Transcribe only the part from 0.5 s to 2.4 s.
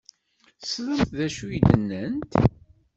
Teslamt d acu i d-nnant?